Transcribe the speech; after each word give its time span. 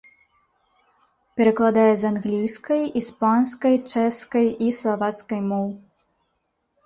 Перакладае 1.41 1.89
з 2.03 2.07
англійскай, 2.11 2.81
іспанскай, 3.01 3.75
чэшскай 3.93 4.47
і 4.69 4.73
славацкай 4.81 5.41
моў. 5.53 5.67